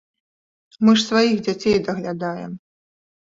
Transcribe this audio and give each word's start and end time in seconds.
Мы 0.85 0.95
ж 1.01 1.03
сваіх 1.09 1.35
дзяцей 1.47 1.77
даглядаем! 1.89 2.57